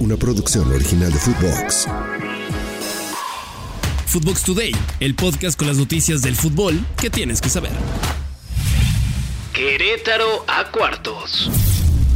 una 0.00 0.16
producción 0.16 0.70
original 0.72 1.12
de 1.12 1.18
Footbox. 1.18 1.86
Footbox 4.06 4.42
Today, 4.42 4.72
el 5.00 5.14
podcast 5.14 5.58
con 5.58 5.68
las 5.68 5.76
noticias 5.76 6.22
del 6.22 6.36
fútbol 6.36 6.84
que 7.00 7.10
tienes 7.10 7.40
que 7.40 7.48
saber. 7.48 7.72
Querétaro 9.52 10.44
a 10.46 10.70
cuartos. 10.70 11.50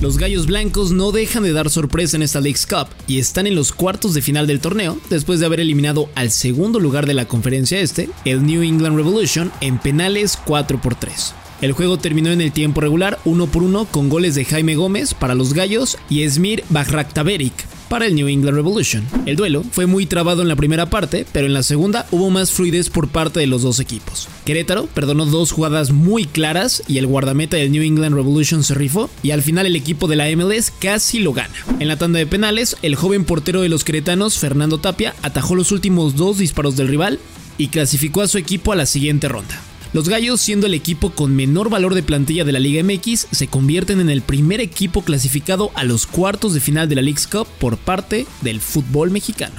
Los 0.00 0.18
Gallos 0.18 0.46
Blancos 0.46 0.90
no 0.90 1.12
dejan 1.12 1.44
de 1.44 1.52
dar 1.52 1.70
sorpresa 1.70 2.16
en 2.16 2.22
esta 2.22 2.40
League's 2.40 2.66
Cup 2.66 2.88
y 3.06 3.18
están 3.18 3.46
en 3.46 3.54
los 3.54 3.72
cuartos 3.72 4.14
de 4.14 4.22
final 4.22 4.46
del 4.46 4.60
torneo 4.60 4.98
después 5.10 5.38
de 5.38 5.46
haber 5.46 5.60
eliminado 5.60 6.08
al 6.14 6.30
segundo 6.30 6.80
lugar 6.80 7.06
de 7.06 7.14
la 7.14 7.26
conferencia 7.26 7.80
este, 7.80 8.10
el 8.24 8.44
New 8.44 8.62
England 8.62 8.96
Revolution, 8.96 9.52
en 9.60 9.78
penales 9.78 10.38
4 10.44 10.80
por 10.80 10.94
3. 10.94 11.34
El 11.62 11.70
juego 11.70 11.96
terminó 11.96 12.30
en 12.30 12.40
el 12.40 12.50
tiempo 12.50 12.80
regular 12.80 13.20
1 13.24 13.46
por 13.46 13.62
1 13.62 13.84
con 13.86 14.08
goles 14.08 14.34
de 14.34 14.44
Jaime 14.44 14.74
Gómez 14.74 15.14
para 15.14 15.36
los 15.36 15.54
Gallos 15.54 15.96
y 16.10 16.24
Esmir 16.24 16.64
Bajraktaberik 16.70 17.52
para 17.88 18.06
el 18.06 18.16
New 18.16 18.26
England 18.26 18.56
Revolution. 18.56 19.06
El 19.26 19.36
duelo 19.36 19.62
fue 19.70 19.86
muy 19.86 20.06
trabado 20.06 20.42
en 20.42 20.48
la 20.48 20.56
primera 20.56 20.90
parte, 20.90 21.24
pero 21.30 21.46
en 21.46 21.52
la 21.52 21.62
segunda 21.62 22.08
hubo 22.10 22.30
más 22.30 22.50
fluidez 22.50 22.90
por 22.90 23.10
parte 23.10 23.38
de 23.38 23.46
los 23.46 23.62
dos 23.62 23.78
equipos. 23.78 24.28
Querétaro 24.44 24.86
perdonó 24.86 25.24
dos 25.24 25.52
jugadas 25.52 25.92
muy 25.92 26.24
claras 26.24 26.82
y 26.88 26.98
el 26.98 27.06
guardameta 27.06 27.58
del 27.58 27.70
New 27.70 27.84
England 27.84 28.16
Revolution 28.16 28.64
se 28.64 28.74
rifó 28.74 29.08
y 29.22 29.30
al 29.30 29.42
final 29.42 29.66
el 29.66 29.76
equipo 29.76 30.08
de 30.08 30.16
la 30.16 30.28
MLS 30.34 30.72
casi 30.80 31.20
lo 31.20 31.32
gana. 31.32 31.54
En 31.78 31.86
la 31.86 31.96
tanda 31.96 32.18
de 32.18 32.26
penales, 32.26 32.76
el 32.82 32.96
joven 32.96 33.24
portero 33.24 33.60
de 33.60 33.68
los 33.68 33.84
queretanos, 33.84 34.36
Fernando 34.36 34.78
Tapia, 34.78 35.14
atajó 35.22 35.54
los 35.54 35.70
últimos 35.70 36.16
dos 36.16 36.38
disparos 36.38 36.74
del 36.74 36.88
rival 36.88 37.20
y 37.56 37.68
clasificó 37.68 38.22
a 38.22 38.26
su 38.26 38.38
equipo 38.38 38.72
a 38.72 38.76
la 38.76 38.86
siguiente 38.86 39.28
ronda. 39.28 39.60
Los 39.92 40.08
Gallos, 40.08 40.40
siendo 40.40 40.66
el 40.66 40.72
equipo 40.72 41.10
con 41.10 41.36
menor 41.36 41.68
valor 41.68 41.94
de 41.94 42.02
plantilla 42.02 42.44
de 42.44 42.52
la 42.52 42.58
Liga 42.58 42.82
MX, 42.82 43.26
se 43.30 43.48
convierten 43.48 44.00
en 44.00 44.08
el 44.08 44.22
primer 44.22 44.62
equipo 44.62 45.02
clasificado 45.02 45.70
a 45.74 45.84
los 45.84 46.06
cuartos 46.06 46.54
de 46.54 46.60
final 46.60 46.88
de 46.88 46.94
la 46.94 47.02
League's 47.02 47.26
Cup 47.26 47.46
por 47.58 47.76
parte 47.76 48.26
del 48.40 48.62
fútbol 48.62 49.10
mexicano. 49.10 49.54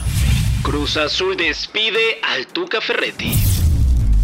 Cruz 0.64 0.98
Azul 0.98 1.38
despide 1.38 2.20
al 2.24 2.48
Tuca 2.48 2.82
Ferretti. 2.82 3.32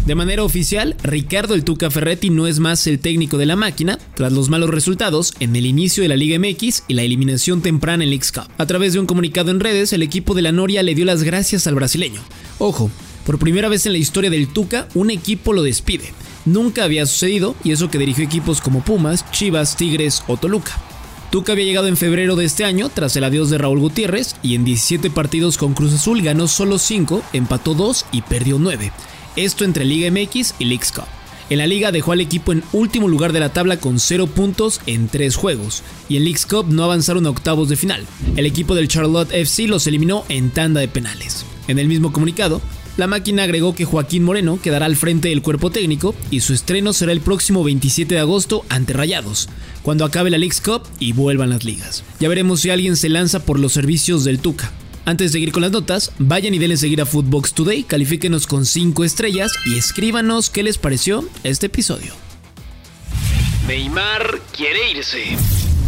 De 0.04 0.16
manera 0.16 0.42
oficial, 0.42 0.96
Ricardo 1.04 1.54
el 1.54 1.62
Tuca 1.62 1.92
Ferretti 1.92 2.30
no 2.30 2.48
es 2.48 2.58
más 2.58 2.84
el 2.88 2.98
técnico 2.98 3.38
de 3.38 3.46
la 3.46 3.54
máquina 3.54 3.96
tras 4.14 4.32
los 4.32 4.48
malos 4.48 4.70
resultados 4.70 5.34
en 5.38 5.54
el 5.54 5.64
inicio 5.64 6.02
de 6.02 6.08
la 6.08 6.16
Liga 6.16 6.40
MX 6.40 6.84
y 6.88 6.94
la 6.94 7.02
eliminación 7.02 7.62
temprana 7.62 8.02
en 8.02 8.10
League's 8.10 8.32
Cup. 8.32 8.48
A 8.58 8.66
través 8.66 8.94
de 8.94 8.98
un 8.98 9.06
comunicado 9.06 9.52
en 9.52 9.60
redes, 9.60 9.92
el 9.92 10.02
equipo 10.02 10.34
de 10.34 10.42
la 10.42 10.50
Noria 10.50 10.82
le 10.82 10.96
dio 10.96 11.04
las 11.04 11.22
gracias 11.22 11.68
al 11.68 11.76
brasileño. 11.76 12.20
Ojo, 12.58 12.90
por 13.24 13.38
primera 13.38 13.68
vez 13.68 13.86
en 13.86 13.92
la 13.92 13.98
historia 13.98 14.30
del 14.30 14.48
Tuca, 14.48 14.88
un 14.94 15.10
equipo 15.10 15.52
lo 15.52 15.62
despide. 15.62 16.12
Nunca 16.44 16.84
había 16.84 17.06
sucedido, 17.06 17.54
y 17.64 17.72
eso 17.72 17.90
que 17.90 17.98
dirigió 17.98 18.24
equipos 18.24 18.60
como 18.60 18.82
Pumas, 18.82 19.30
Chivas, 19.30 19.76
Tigres 19.76 20.22
o 20.26 20.36
Toluca. 20.36 20.72
Tuca 21.30 21.52
había 21.52 21.64
llegado 21.64 21.86
en 21.86 21.96
febrero 21.96 22.34
de 22.34 22.44
este 22.44 22.64
año 22.64 22.88
tras 22.88 23.14
el 23.14 23.22
adiós 23.22 23.50
de 23.50 23.58
Raúl 23.58 23.78
Gutiérrez 23.78 24.34
y 24.42 24.56
en 24.56 24.64
17 24.64 25.10
partidos 25.10 25.58
con 25.58 25.74
Cruz 25.74 25.92
Azul 25.94 26.22
ganó 26.22 26.48
solo 26.48 26.76
5, 26.76 27.22
empató 27.32 27.74
2 27.74 28.06
y 28.10 28.22
perdió 28.22 28.58
9. 28.58 28.90
Esto 29.36 29.64
entre 29.64 29.84
Liga 29.84 30.10
MX 30.10 30.54
y 30.58 30.64
Leagues 30.64 30.90
Cup. 30.90 31.04
En 31.48 31.58
la 31.58 31.66
liga 31.66 31.92
dejó 31.92 32.12
al 32.12 32.20
equipo 32.20 32.52
en 32.52 32.64
último 32.72 33.06
lugar 33.06 33.32
de 33.32 33.40
la 33.40 33.52
tabla 33.52 33.78
con 33.78 34.00
0 34.00 34.26
puntos 34.28 34.80
en 34.86 35.08
3 35.08 35.36
juegos, 35.36 35.84
y 36.08 36.16
en 36.16 36.24
Leagues 36.24 36.46
Cup 36.46 36.66
no 36.68 36.82
avanzaron 36.82 37.26
a 37.26 37.30
octavos 37.30 37.68
de 37.68 37.76
final. 37.76 38.06
El 38.36 38.46
equipo 38.46 38.74
del 38.74 38.88
Charlotte 38.88 39.32
FC 39.32 39.68
los 39.68 39.86
eliminó 39.86 40.24
en 40.28 40.50
tanda 40.50 40.80
de 40.80 40.88
penales. 40.88 41.44
En 41.68 41.78
el 41.78 41.86
mismo 41.86 42.12
comunicado, 42.12 42.60
la 42.96 43.06
máquina 43.06 43.44
agregó 43.44 43.74
que 43.74 43.84
Joaquín 43.84 44.24
Moreno 44.24 44.60
quedará 44.60 44.86
al 44.86 44.96
frente 44.96 45.28
del 45.28 45.42
cuerpo 45.42 45.70
técnico 45.70 46.14
y 46.30 46.40
su 46.40 46.52
estreno 46.52 46.92
será 46.92 47.12
el 47.12 47.20
próximo 47.20 47.64
27 47.64 48.14
de 48.14 48.20
agosto 48.20 48.64
ante 48.68 48.92
Rayados, 48.92 49.48
cuando 49.82 50.04
acabe 50.04 50.30
la 50.30 50.38
League's 50.38 50.60
Cup 50.60 50.82
y 50.98 51.12
vuelvan 51.12 51.50
las 51.50 51.64
ligas. 51.64 52.04
Ya 52.18 52.28
veremos 52.28 52.60
si 52.60 52.70
alguien 52.70 52.96
se 52.96 53.08
lanza 53.08 53.44
por 53.44 53.58
los 53.58 53.72
servicios 53.72 54.24
del 54.24 54.40
Tuca. 54.40 54.72
Antes 55.06 55.32
de 55.32 55.38
seguir 55.38 55.52
con 55.52 55.62
las 55.62 55.72
notas, 55.72 56.12
vayan 56.18 56.52
y 56.52 56.58
denle 56.58 56.76
seguir 56.76 57.00
a 57.00 57.06
Footbox 57.06 57.54
Today, 57.54 57.84
califíquenos 57.84 58.46
con 58.46 58.66
5 58.66 59.04
estrellas 59.04 59.50
y 59.64 59.78
escríbanos 59.78 60.50
qué 60.50 60.62
les 60.62 60.76
pareció 60.76 61.26
este 61.42 61.66
episodio. 61.66 62.12
Neymar 63.66 64.40
quiere 64.54 64.90
irse. 64.90 65.36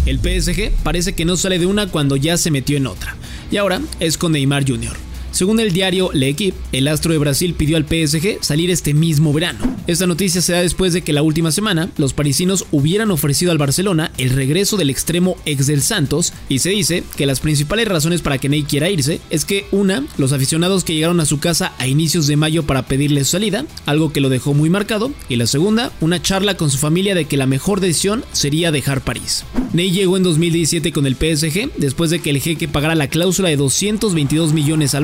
El 0.07 0.19
PSG 0.19 0.73
parece 0.83 1.15
que 1.15 1.25
no 1.25 1.37
sale 1.37 1.59
de 1.59 1.67
una 1.67 1.89
cuando 1.89 2.17
ya 2.17 2.37
se 2.37 2.51
metió 2.51 2.77
en 2.77 2.87
otra, 2.87 3.17
y 3.51 3.59
ahora 3.59 3.81
es 4.01 4.17
con 4.17 4.33
Neymar 4.33 4.67
Jr. 4.67 4.97
Según 5.43 5.59
el 5.59 5.73
diario 5.73 6.09
L'Equipe, 6.13 6.57
el 6.71 6.87
astro 6.87 7.11
de 7.11 7.19
Brasil 7.19 7.55
pidió 7.55 7.77
al 7.77 7.83
PSG 7.83 8.39
salir 8.43 8.71
este 8.71 8.95
mismo 8.95 9.33
verano. 9.33 9.59
Esta 9.89 10.07
noticia 10.07 10.41
se 10.41 10.53
da 10.53 10.63
después 10.63 10.93
de 10.93 11.03
que 11.03 11.13
la 11.13 11.23
última 11.23 11.51
semana 11.51 11.91
los 11.97 12.13
parisinos 12.13 12.67
hubieran 12.71 13.11
ofrecido 13.11 13.51
al 13.51 13.59
Barcelona 13.59 14.13
el 14.19 14.31
regreso 14.31 14.77
del 14.77 14.89
extremo 14.89 15.37
ex 15.45 15.67
del 15.67 15.83
Santos 15.83 16.33
y 16.49 16.61
se 16.61 16.71
dice 16.71 17.03
que 17.17 17.27
las 17.27 17.41
principales 17.41 17.89
razones 17.89 18.23
para 18.23 18.39
que 18.39 18.49
Ney 18.49 18.63
quiera 18.63 18.89
irse 18.89 19.21
es 19.31 19.45
que 19.45 19.67
una, 19.73 20.05
los 20.17 20.33
aficionados 20.33 20.85
que 20.85 20.95
llegaron 20.95 21.19
a 21.19 21.27
su 21.27 21.41
casa 21.41 21.73
a 21.79 21.89
inicios 21.89 22.29
de 22.29 22.37
mayo 22.37 22.63
para 22.63 22.87
pedirle 22.87 23.25
su 23.25 23.33
salida, 23.33 23.67
algo 23.85 24.13
que 24.13 24.21
lo 24.21 24.29
dejó 24.29 24.55
muy 24.55 24.71
marcado, 24.71 25.11
y 25.29 25.35
la 25.35 25.49
segunda, 25.49 25.91
una 26.01 26.23
charla 26.23 26.57
con 26.57 26.71
su 26.71 26.79
familia 26.79 27.17
de 27.17 27.25
que 27.25 27.37
la 27.37 27.47
mejor 27.47 27.81
decisión 27.81 28.25
sería 28.31 28.71
dejar 28.71 29.01
París. 29.01 29.45
Ney 29.73 29.91
llegó 29.91 30.17
en 30.17 30.23
2017 30.23 30.93
con 30.93 31.05
el 31.05 31.17
PSG 31.17 31.73
después 31.79 32.11
de 32.11 32.21
que 32.21 32.31
el 32.31 32.41
jeque 32.41 32.69
pagara 32.69 32.95
la 32.95 33.09
cláusula 33.09 33.49
de 33.49 33.57
222 33.57 34.53
millones 34.53 34.95
al 34.95 35.03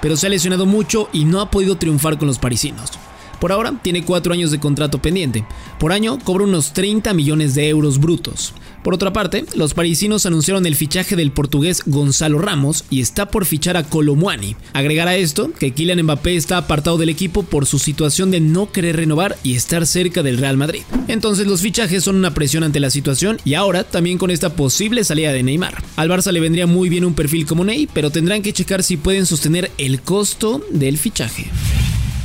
Pero 0.00 0.16
se 0.16 0.26
ha 0.26 0.30
lesionado 0.30 0.66
mucho 0.66 1.08
y 1.12 1.24
no 1.24 1.40
ha 1.40 1.50
podido 1.50 1.76
triunfar 1.76 2.18
con 2.18 2.28
los 2.28 2.38
parisinos. 2.38 2.92
Por 3.40 3.52
ahora 3.52 3.74
tiene 3.82 4.04
4 4.04 4.32
años 4.32 4.50
de 4.50 4.60
contrato 4.60 5.00
pendiente. 5.00 5.44
Por 5.78 5.92
año 5.92 6.18
cobra 6.18 6.44
unos 6.44 6.72
30 6.72 7.12
millones 7.14 7.54
de 7.54 7.68
euros 7.68 7.98
brutos. 7.98 8.54
Por 8.82 8.94
otra 8.94 9.12
parte, 9.12 9.44
los 9.56 9.74
parisinos 9.74 10.26
anunciaron 10.26 10.64
el 10.64 10.76
fichaje 10.76 11.16
del 11.16 11.32
portugués 11.32 11.82
Gonzalo 11.86 12.38
Ramos 12.38 12.84
y 12.88 13.00
está 13.00 13.30
por 13.30 13.44
fichar 13.44 13.76
a 13.76 13.82
Colomuani. 13.82 14.54
Agregar 14.74 15.08
a 15.08 15.16
esto 15.16 15.50
que 15.58 15.72
Kylian 15.72 16.02
Mbappé 16.02 16.36
está 16.36 16.56
apartado 16.56 16.96
del 16.96 17.08
equipo 17.08 17.42
por 17.42 17.66
su 17.66 17.80
situación 17.80 18.30
de 18.30 18.38
no 18.38 18.70
querer 18.70 18.96
renovar 18.96 19.36
y 19.42 19.56
estar 19.56 19.86
cerca 19.86 20.22
del 20.22 20.38
Real 20.38 20.56
Madrid. 20.56 20.82
Entonces 21.08 21.48
los 21.48 21.62
fichajes 21.62 22.04
son 22.04 22.14
una 22.14 22.32
presión 22.32 22.62
ante 22.62 22.78
la 22.78 22.90
situación 22.90 23.38
y 23.44 23.54
ahora 23.54 23.82
también 23.82 24.18
con 24.18 24.30
esta 24.30 24.54
posible 24.54 25.02
salida 25.02 25.32
de 25.32 25.42
Neymar. 25.42 25.82
Al 25.96 26.08
Barça 26.08 26.30
le 26.30 26.40
vendría 26.40 26.68
muy 26.68 26.88
bien 26.88 27.04
un 27.04 27.14
perfil 27.14 27.44
como 27.44 27.64
Ney, 27.64 27.88
pero 27.92 28.10
tendrán 28.10 28.42
que 28.42 28.52
checar 28.52 28.84
si 28.84 28.96
pueden 28.96 29.26
sostener 29.26 29.72
el 29.78 30.00
costo 30.00 30.64
del 30.70 30.96
fichaje. 30.96 31.50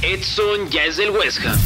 Edson 0.03 0.67
ya 0.71 0.85
es 0.85 0.97
del 0.97 1.11
West 1.11 1.45
Ham. 1.45 1.59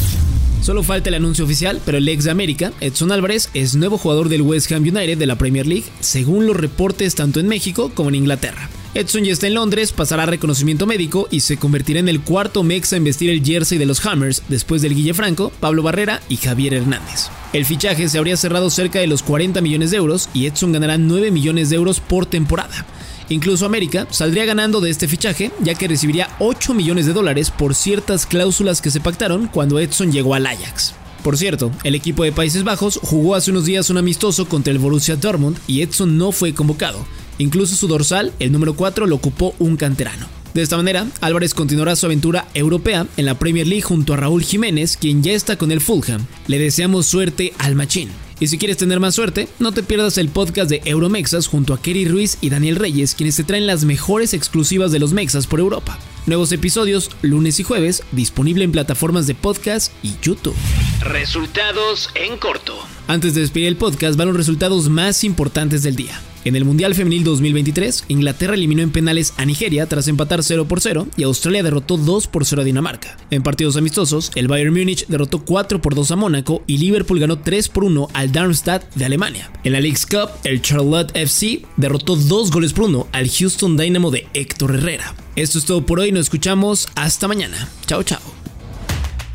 Solo 0.60 0.82
falta 0.82 1.08
el 1.08 1.14
anuncio 1.14 1.46
oficial, 1.46 1.80
pero 1.86 1.96
el 1.96 2.06
ex 2.06 2.24
de 2.24 2.30
América, 2.30 2.70
Edson 2.82 3.10
Álvarez, 3.10 3.48
es 3.54 3.74
nuevo 3.76 3.96
jugador 3.96 4.28
del 4.28 4.42
West 4.42 4.70
Ham 4.72 4.82
United 4.82 5.16
de 5.16 5.24
la 5.24 5.38
Premier 5.38 5.66
League, 5.66 5.86
según 6.00 6.46
los 6.46 6.54
reportes 6.54 7.14
tanto 7.14 7.40
en 7.40 7.48
México 7.48 7.90
como 7.94 8.10
en 8.10 8.16
Inglaterra. 8.16 8.68
Edson 8.92 9.24
ya 9.24 9.32
está 9.32 9.46
en 9.46 9.54
Londres, 9.54 9.92
pasará 9.92 10.26
reconocimiento 10.26 10.86
médico 10.86 11.28
y 11.30 11.40
se 11.40 11.56
convertirá 11.56 11.98
en 12.00 12.10
el 12.10 12.20
cuarto 12.20 12.62
mexa 12.62 12.96
en 12.96 13.04
vestir 13.04 13.30
el 13.30 13.42
jersey 13.42 13.78
de 13.78 13.86
los 13.86 14.04
Hammers 14.04 14.42
después 14.48 14.82
del 14.82 14.94
Guille 14.94 15.14
Franco, 15.14 15.50
Pablo 15.58 15.82
Barrera 15.82 16.20
y 16.28 16.36
Javier 16.36 16.74
Hernández. 16.74 17.30
El 17.54 17.64
fichaje 17.64 18.06
se 18.10 18.18
habría 18.18 18.36
cerrado 18.36 18.68
cerca 18.68 18.98
de 18.98 19.06
los 19.06 19.22
40 19.22 19.62
millones 19.62 19.92
de 19.92 19.96
euros 19.96 20.28
y 20.34 20.44
Edson 20.44 20.72
ganará 20.72 20.98
9 20.98 21.30
millones 21.30 21.70
de 21.70 21.76
euros 21.76 22.00
por 22.00 22.26
temporada. 22.26 22.86
Incluso 23.28 23.66
América 23.66 24.06
saldría 24.10 24.44
ganando 24.44 24.80
de 24.80 24.90
este 24.90 25.08
fichaje, 25.08 25.50
ya 25.60 25.74
que 25.74 25.88
recibiría 25.88 26.28
8 26.38 26.74
millones 26.74 27.06
de 27.06 27.12
dólares 27.12 27.50
por 27.50 27.74
ciertas 27.74 28.26
cláusulas 28.26 28.80
que 28.80 28.90
se 28.90 29.00
pactaron 29.00 29.48
cuando 29.48 29.78
Edson 29.78 30.12
llegó 30.12 30.34
al 30.34 30.46
Ajax. 30.46 30.94
Por 31.22 31.36
cierto, 31.36 31.72
el 31.82 31.96
equipo 31.96 32.22
de 32.22 32.30
Países 32.30 32.62
Bajos 32.62 33.00
jugó 33.02 33.34
hace 33.34 33.50
unos 33.50 33.64
días 33.64 33.90
un 33.90 33.98
amistoso 33.98 34.46
contra 34.46 34.72
el 34.72 34.78
Borussia 34.78 35.16
Dortmund 35.16 35.58
y 35.66 35.82
Edson 35.82 36.16
no 36.16 36.30
fue 36.30 36.54
convocado. 36.54 37.04
Incluso 37.38 37.74
su 37.74 37.88
dorsal, 37.88 38.32
el 38.38 38.52
número 38.52 38.74
4, 38.74 39.06
lo 39.06 39.16
ocupó 39.16 39.54
un 39.58 39.76
canterano. 39.76 40.28
De 40.54 40.62
esta 40.62 40.76
manera, 40.76 41.06
Álvarez 41.20 41.52
continuará 41.52 41.96
su 41.96 42.06
aventura 42.06 42.46
europea 42.54 43.06
en 43.16 43.26
la 43.26 43.38
Premier 43.38 43.66
League 43.66 43.82
junto 43.82 44.14
a 44.14 44.16
Raúl 44.16 44.42
Jiménez, 44.42 44.96
quien 44.96 45.22
ya 45.22 45.32
está 45.32 45.56
con 45.56 45.70
el 45.70 45.80
Fulham. 45.80 46.24
Le 46.46 46.58
deseamos 46.58 47.06
suerte 47.06 47.52
al 47.58 47.74
Machín. 47.74 48.08
Y 48.38 48.48
si 48.48 48.58
quieres 48.58 48.76
tener 48.76 49.00
más 49.00 49.14
suerte, 49.14 49.48
no 49.58 49.72
te 49.72 49.82
pierdas 49.82 50.18
el 50.18 50.28
podcast 50.28 50.68
de 50.68 50.82
Euromexas 50.84 51.46
junto 51.46 51.72
a 51.72 51.80
Kerry 51.80 52.04
Ruiz 52.04 52.36
y 52.42 52.50
Daniel 52.50 52.76
Reyes, 52.76 53.14
quienes 53.14 53.36
te 53.36 53.44
traen 53.44 53.66
las 53.66 53.84
mejores 53.84 54.34
exclusivas 54.34 54.92
de 54.92 54.98
los 54.98 55.14
Mexas 55.14 55.46
por 55.46 55.58
Europa. 55.58 55.98
Nuevos 56.26 56.52
episodios 56.52 57.10
lunes 57.22 57.60
y 57.60 57.62
jueves, 57.62 58.02
disponible 58.12 58.64
en 58.64 58.72
plataformas 58.72 59.26
de 59.26 59.34
podcast 59.34 59.92
y 60.02 60.14
YouTube. 60.20 60.56
Resultados 61.00 62.10
en 62.14 62.36
corto. 62.36 62.76
Antes 63.06 63.34
de 63.34 63.40
despedir 63.40 63.68
el 63.68 63.76
podcast, 63.76 64.18
van 64.18 64.28
los 64.28 64.36
resultados 64.36 64.90
más 64.90 65.24
importantes 65.24 65.82
del 65.82 65.96
día. 65.96 66.20
En 66.46 66.54
el 66.54 66.64
Mundial 66.64 66.94
Femenil 66.94 67.24
2023, 67.24 68.04
Inglaterra 68.06 68.54
eliminó 68.54 68.80
en 68.80 68.92
penales 68.92 69.34
a 69.36 69.44
Nigeria 69.44 69.86
tras 69.86 70.06
empatar 70.06 70.44
0 70.44 70.68
por 70.68 70.80
0 70.80 71.08
y 71.16 71.24
Australia 71.24 71.64
derrotó 71.64 71.96
2 71.96 72.28
por 72.28 72.46
0 72.46 72.62
a 72.62 72.64
Dinamarca. 72.64 73.16
En 73.32 73.42
partidos 73.42 73.76
amistosos, 73.76 74.30
el 74.36 74.46
Bayern 74.46 74.72
Múnich 74.72 75.08
derrotó 75.08 75.44
4 75.44 75.82
por 75.82 75.96
2 75.96 76.12
a 76.12 76.14
Mónaco 76.14 76.62
y 76.68 76.78
Liverpool 76.78 77.18
ganó 77.18 77.40
3 77.40 77.68
por 77.68 77.82
1 77.82 78.10
al 78.12 78.30
Darmstadt 78.30 78.94
de 78.94 79.04
Alemania. 79.04 79.50
En 79.64 79.72
la 79.72 79.80
League's 79.80 80.06
Cup, 80.06 80.30
el 80.44 80.62
Charlotte 80.62 81.10
FC 81.16 81.62
derrotó 81.76 82.14
2 82.14 82.52
goles 82.52 82.72
por 82.72 82.84
1 82.84 83.08
al 83.10 83.28
Houston 83.28 83.76
Dynamo 83.76 84.12
de 84.12 84.28
Héctor 84.32 84.76
Herrera. 84.76 85.16
Esto 85.34 85.58
es 85.58 85.64
todo 85.64 85.84
por 85.84 85.98
hoy, 85.98 86.12
nos 86.12 86.26
escuchamos 86.26 86.86
hasta 86.94 87.26
mañana. 87.26 87.68
Chao, 87.86 88.04
chao. 88.04 88.20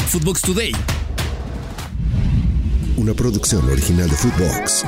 Footbox 0.08 0.44
Today. 0.44 0.72
Una 2.96 3.14
producción 3.14 3.68
original 3.70 4.10
de 4.10 4.16
Footbox. 4.16 4.86